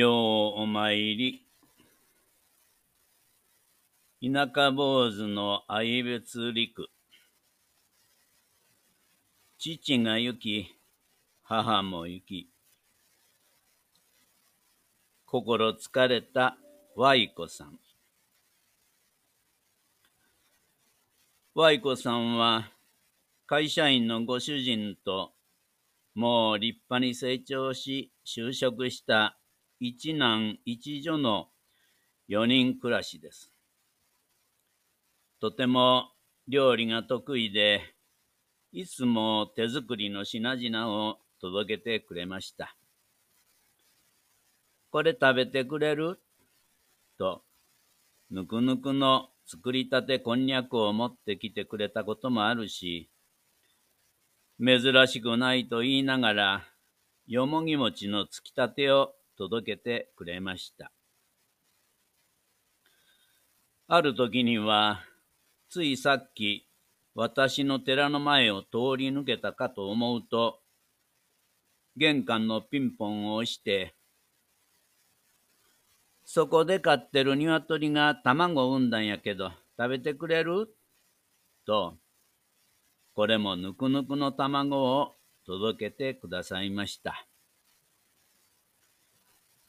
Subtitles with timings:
[0.00, 1.46] ようお参り。
[4.22, 6.88] 田舎坊主の愛別陸。
[9.58, 10.74] 父が行き、
[11.42, 12.48] 母も行き。
[15.26, 16.56] 心疲れた
[16.96, 17.78] ワイコさん。
[21.54, 22.70] ワイコさんは
[23.44, 25.32] 会社員のご主人と
[26.14, 29.39] もう立派に成長し就職した
[29.82, 31.48] 一男一女の
[32.28, 33.50] 四人暮らしです。
[35.40, 36.10] とても
[36.46, 37.80] 料理が得意で、
[38.72, 42.76] いつも手作りの品々を届けてくれました。
[44.90, 46.20] これ食べてくれる？
[47.16, 47.42] と、
[48.30, 53.08] ぬくぬくの作りたてこんにゃくを持ってきてくれたこともあるし、
[54.62, 56.64] 珍しくないと言いながら、
[57.26, 60.92] よもぎ餅のつきたてを届けてくれました。
[63.88, 65.00] ある時には、
[65.70, 66.68] ついさっき
[67.14, 70.60] 私の寺の前を通り抜けたかと思うと、
[71.96, 73.94] 玄関のピンポンを押して、
[76.26, 80.68] そこで飼ってる鶏が卵を産んだんやけど、食べてくれる？
[81.64, 81.94] と、
[83.14, 85.14] これもぬくぬくの卵を
[85.46, 87.26] 届けてくださいました。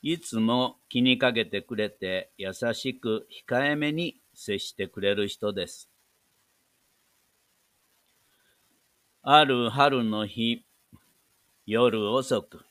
[0.03, 5.89] いつも気にかけてくれて優しく控えめに接してくれる人です。
[9.21, 10.65] ある春の日、
[11.67, 12.65] 夜遅く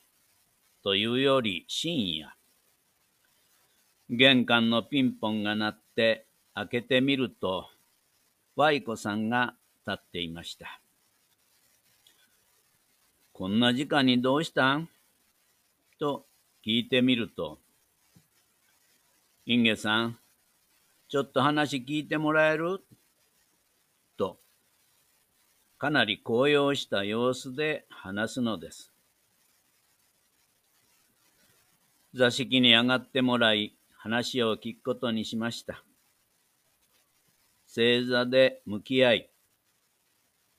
[0.83, 2.35] というより深夜、
[4.09, 7.69] 玄関のピンポンが鳴って開けてみると、
[8.57, 9.55] ワイコさんが
[9.87, 10.81] 立っていました。
[13.31, 14.89] こんな時間にどうしたん？
[15.97, 16.25] と
[16.63, 17.57] 聞いてみると、
[19.47, 20.19] インゲさん、
[21.09, 22.81] ちょっと話聞いてもらえる？
[24.15, 24.37] と、
[25.79, 28.93] かなり高揚した様子で話すのです。
[32.13, 35.83] 座敷に上がってもらい、話を聞くことにしました。
[37.65, 39.29] 正座で向き合い、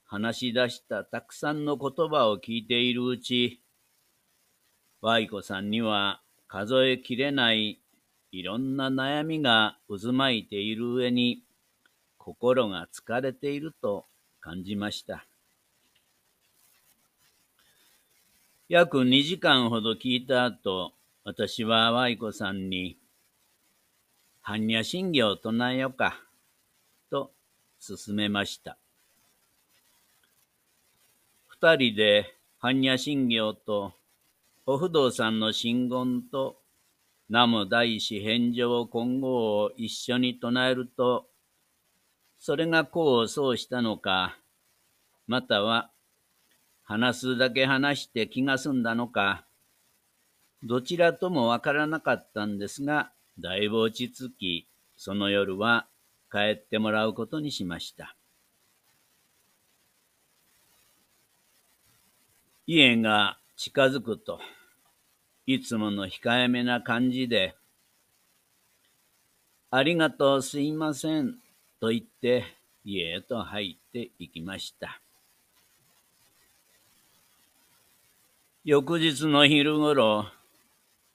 [0.04, 3.61] 話し出したたくさんの言葉を聞いているうち、
[5.02, 7.82] ワイコさんには数えきれない
[8.34, 11.42] いろんな悩みが渦巻いている上に、
[12.16, 14.06] 心が疲れていると
[14.40, 15.26] 感じました。
[18.70, 20.92] 約2時間ほど聞いた後、
[21.24, 22.96] 私はワイコさんに、
[24.42, 26.18] 般若心経を唱えようか、
[27.10, 27.32] と
[27.86, 28.78] 勧めました。
[31.48, 33.92] 二人で般若心経と
[34.64, 36.62] お不動産の真言と
[37.28, 41.26] 南無大師返上今後を一緒に唱えると、
[42.38, 44.38] それが功を奏したのか、
[45.26, 45.90] または
[46.84, 49.46] 話すだけ話して気が済んだのか、
[50.62, 55.86] どちらともわからなかったんですが、だいぶ落ち着き、その夜は
[56.30, 58.14] 帰ってもらうことにしました。
[62.66, 64.40] 家が近づくと、
[65.46, 67.54] いつもの控えめな感じで、
[69.70, 71.36] ありがとうすいません
[71.78, 72.42] と言って
[72.84, 75.00] 家へと入っていきました。
[78.64, 80.24] 翌日の昼ごろ、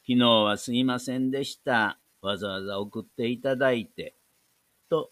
[0.07, 1.99] 昨日はすいませんでした。
[2.21, 4.15] わざわざ送っていただいて、
[4.89, 5.11] と、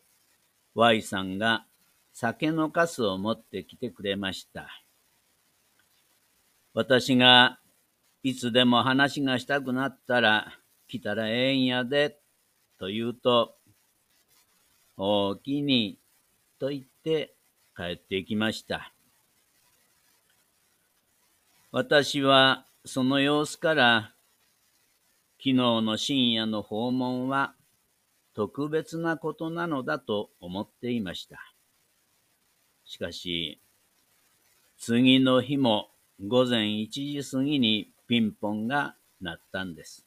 [0.73, 1.65] Y さんが
[2.13, 4.84] 酒のカスを持ってきてくれました。
[6.75, 7.57] 私が
[8.21, 12.19] いつでも話がしたくなったら来たらええんやで、
[12.77, 13.55] と言うと、
[14.97, 15.97] おおきに、
[16.59, 17.33] と言って
[17.77, 18.91] 帰っていきました。
[21.71, 24.11] 私はその様子から
[25.37, 27.53] 昨日の深夜の訪問は
[28.33, 31.39] 特別なことなのだと思っていました。
[32.83, 33.61] しかし、
[34.77, 40.05] 次の日も午前1時過ぎにピンポンが鳴ったんです。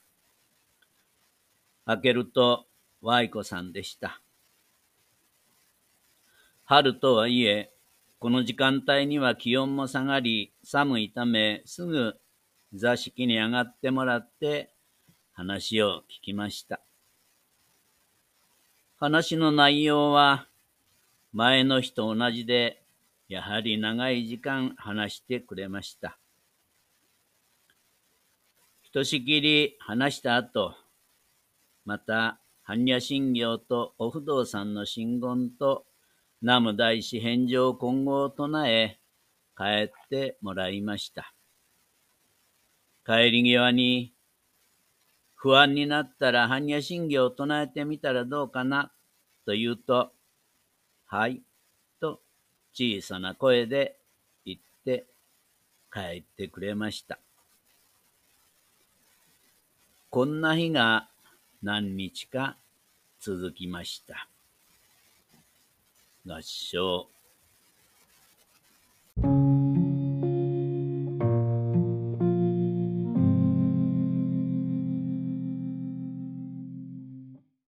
[1.84, 2.66] 開けると、
[3.02, 4.20] ワイコさんでした。
[6.64, 7.72] 春とはいえ、
[8.18, 12.14] この時間帯には気温も下がり、寒いため、すぐ
[12.74, 14.74] 座敷に上がってもらって
[15.32, 16.80] 話を聞きました。
[18.96, 20.48] 話の内容は
[21.32, 22.82] 前の日と同じで、
[23.28, 26.18] やはり長い時間話してくれました。
[28.82, 30.74] ひとしきり話した後、
[31.84, 35.86] また、般若心経とお不動産の真言と
[36.40, 38.98] 南無大師返上今後を唱え、
[39.56, 41.34] 帰ってもらいました。
[43.04, 44.14] 帰り際に、
[45.34, 48.92] 不安になったら般若心経を唱えてみたらどうかな
[49.44, 50.12] と言うと、
[51.06, 51.42] はい、
[52.72, 53.96] 小さな声で
[54.44, 55.06] 言って
[55.92, 57.18] 帰ってくれました。
[60.10, 61.08] こんな日が
[61.62, 62.56] 何日か
[63.20, 64.28] 続きました。
[66.26, 67.08] 合唱